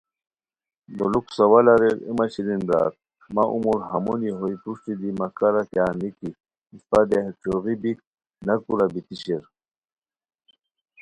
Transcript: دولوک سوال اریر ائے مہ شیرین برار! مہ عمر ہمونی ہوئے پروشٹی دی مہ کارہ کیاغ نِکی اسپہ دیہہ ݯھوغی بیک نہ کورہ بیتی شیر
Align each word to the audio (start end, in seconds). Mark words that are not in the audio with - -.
دولوک 0.97 1.27
سوال 1.37 1.65
اریر 1.73 1.97
ائے 2.05 2.11
مہ 2.17 2.25
شیرین 2.33 2.61
برار! 2.67 2.91
مہ 3.35 3.43
عمر 3.55 3.77
ہمونی 3.91 4.29
ہوئے 4.37 4.55
پروشٹی 4.61 4.93
دی 5.01 5.09
مہ 5.19 5.27
کارہ 5.37 5.63
کیاغ 5.69 5.93
نِکی 6.01 6.29
اسپہ 6.73 6.99
دیہہ 7.09 7.31
ݯھوغی 7.39 7.75
بیک 7.81 7.97
نہ 8.45 8.53
کورہ 8.63 8.87
بیتی 8.93 9.15
شیر 9.23 9.43